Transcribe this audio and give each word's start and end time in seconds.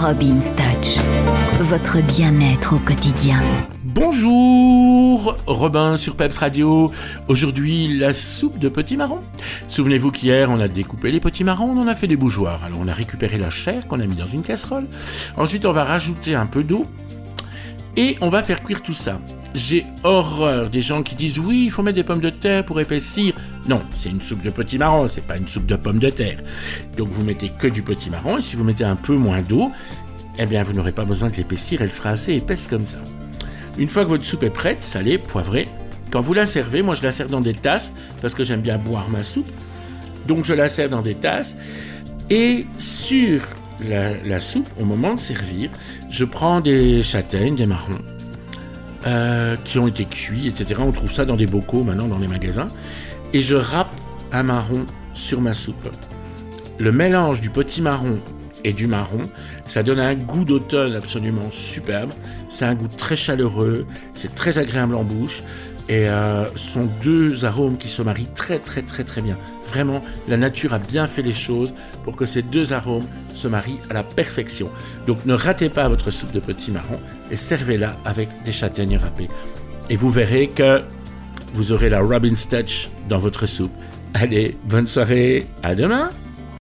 Robin's 0.00 0.54
Touch, 0.54 1.04
votre 1.58 2.00
bien-être 2.06 2.76
au 2.76 2.78
quotidien. 2.78 3.40
Bonjour, 3.82 5.36
Robin 5.46 5.96
sur 5.96 6.14
Peps 6.14 6.36
Radio. 6.36 6.92
Aujourd'hui, 7.26 7.98
la 7.98 8.12
soupe 8.12 8.60
de 8.60 8.68
petits 8.68 8.96
marrons. 8.96 9.22
Souvenez-vous 9.68 10.12
qu'hier, 10.12 10.50
on 10.52 10.60
a 10.60 10.68
découpé 10.68 11.10
les 11.10 11.18
petits 11.18 11.42
marrons, 11.42 11.70
on 11.70 11.80
en 11.80 11.88
a 11.88 11.96
fait 11.96 12.06
des 12.06 12.16
bougeoirs. 12.16 12.62
Alors, 12.62 12.78
on 12.80 12.86
a 12.86 12.92
récupéré 12.92 13.38
la 13.38 13.50
chair 13.50 13.88
qu'on 13.88 13.98
a 13.98 14.06
mis 14.06 14.14
dans 14.14 14.28
une 14.28 14.42
casserole. 14.42 14.86
Ensuite, 15.36 15.66
on 15.66 15.72
va 15.72 15.82
rajouter 15.82 16.36
un 16.36 16.46
peu 16.46 16.62
d'eau 16.62 16.84
et 17.96 18.16
on 18.20 18.28
va 18.28 18.44
faire 18.44 18.62
cuire 18.62 18.82
tout 18.82 18.92
ça. 18.92 19.18
J'ai 19.54 19.84
horreur 20.04 20.70
des 20.70 20.82
gens 20.82 21.02
qui 21.02 21.16
disent 21.16 21.40
oui, 21.40 21.64
il 21.64 21.70
faut 21.72 21.82
mettre 21.82 21.96
des 21.96 22.04
pommes 22.04 22.20
de 22.20 22.30
terre 22.30 22.64
pour 22.64 22.78
épaissir. 22.80 23.34
Non, 23.68 23.82
c'est 23.90 24.08
une 24.08 24.22
soupe 24.22 24.42
de 24.42 24.48
petits 24.48 24.78
marrons, 24.78 25.08
c'est 25.08 25.24
pas 25.24 25.36
une 25.36 25.46
soupe 25.46 25.66
de 25.66 25.76
pommes 25.76 25.98
de 25.98 26.08
terre. 26.08 26.38
Donc 26.96 27.08
vous 27.08 27.22
mettez 27.22 27.50
que 27.50 27.68
du 27.68 27.82
petit 27.82 28.08
marron 28.08 28.38
et 28.38 28.40
si 28.40 28.56
vous 28.56 28.64
mettez 28.64 28.84
un 28.84 28.96
peu 28.96 29.14
moins 29.14 29.42
d'eau, 29.42 29.70
eh 30.38 30.46
bien 30.46 30.62
vous 30.62 30.72
n'aurez 30.72 30.92
pas 30.92 31.04
besoin 31.04 31.28
de 31.28 31.36
l'épaissir, 31.36 31.82
elle 31.82 31.92
sera 31.92 32.10
assez 32.10 32.32
épaisse 32.32 32.66
comme 32.66 32.86
ça. 32.86 32.96
Une 33.76 33.88
fois 33.88 34.04
que 34.04 34.08
votre 34.08 34.24
soupe 34.24 34.42
est 34.42 34.50
prête, 34.50 34.82
salée, 34.82 35.18
poivrée, 35.18 35.68
quand 36.10 36.22
vous 36.22 36.32
la 36.32 36.46
servez, 36.46 36.80
moi 36.80 36.94
je 36.94 37.02
la 37.02 37.12
sers 37.12 37.28
dans 37.28 37.40
des 37.40 37.52
tasses 37.52 37.92
parce 38.22 38.34
que 38.34 38.42
j'aime 38.42 38.62
bien 38.62 38.78
boire 38.78 39.10
ma 39.10 39.22
soupe. 39.22 39.50
Donc 40.26 40.44
je 40.44 40.54
la 40.54 40.70
sers 40.70 40.88
dans 40.88 41.02
des 41.02 41.14
tasses 41.14 41.56
et 42.30 42.66
sur 42.78 43.42
la 43.86 44.40
soupe, 44.40 44.68
au 44.80 44.84
moment 44.84 45.14
de 45.14 45.20
servir, 45.20 45.70
je 46.08 46.24
prends 46.24 46.62
des 46.62 47.02
châtaignes, 47.02 47.54
des 47.54 47.66
marrons 47.66 48.00
euh, 49.06 49.56
qui 49.64 49.78
ont 49.78 49.86
été 49.86 50.04
cuits, 50.04 50.48
etc. 50.48 50.80
On 50.84 50.92
trouve 50.92 51.12
ça 51.12 51.24
dans 51.24 51.36
des 51.36 51.46
bocaux 51.46 51.82
maintenant 51.82 52.08
dans 52.08 52.18
les 52.18 52.28
magasins. 52.28 52.68
Et 53.32 53.42
je 53.42 53.54
râpe 53.54 53.90
un 54.32 54.42
marron 54.42 54.86
sur 55.14 55.40
ma 55.40 55.52
soupe. 55.52 55.88
Le 56.78 56.92
mélange 56.92 57.40
du 57.40 57.50
petit 57.50 57.82
marron 57.82 58.18
et 58.64 58.72
du 58.72 58.86
marron, 58.86 59.22
ça 59.66 59.82
donne 59.82 59.98
un 59.98 60.14
goût 60.14 60.44
d'automne 60.44 60.94
absolument 60.94 61.50
superbe. 61.50 62.10
C'est 62.48 62.64
un 62.64 62.74
goût 62.74 62.88
très 62.88 63.16
chaleureux, 63.16 63.86
c'est 64.14 64.34
très 64.34 64.58
agréable 64.58 64.94
en 64.94 65.04
bouche. 65.04 65.42
Et 65.88 66.06
euh, 66.06 66.44
ce 66.54 66.72
sont 66.72 66.88
deux 67.02 67.46
arômes 67.46 67.78
qui 67.78 67.88
se 67.88 68.02
marient 68.02 68.28
très 68.34 68.58
très 68.58 68.82
très 68.82 69.04
très 69.04 69.22
bien. 69.22 69.38
Vraiment, 69.68 70.02
la 70.28 70.36
nature 70.36 70.74
a 70.74 70.78
bien 70.78 71.06
fait 71.06 71.22
les 71.22 71.32
choses 71.32 71.72
pour 72.04 72.14
que 72.14 72.26
ces 72.26 72.42
deux 72.42 72.74
arômes 72.74 73.06
se 73.34 73.48
marient 73.48 73.80
à 73.88 73.94
la 73.94 74.02
perfection. 74.02 74.70
Donc 75.06 75.24
ne 75.24 75.32
ratez 75.32 75.70
pas 75.70 75.88
votre 75.88 76.10
soupe 76.10 76.32
de 76.32 76.40
petits 76.40 76.72
marrons 76.72 77.00
et 77.30 77.36
servez-la 77.36 77.96
avec 78.04 78.28
des 78.44 78.52
châtaignes 78.52 78.98
râpées. 78.98 79.28
Et 79.88 79.96
vous 79.96 80.10
verrez 80.10 80.48
que 80.48 80.82
vous 81.54 81.72
aurez 81.72 81.88
la 81.88 82.00
Robin's 82.00 82.46
Touch 82.46 82.90
dans 83.08 83.18
votre 83.18 83.46
soupe. 83.46 83.72
Allez, 84.12 84.58
bonne 84.64 84.86
soirée, 84.86 85.46
à 85.62 85.74
demain 85.74 86.08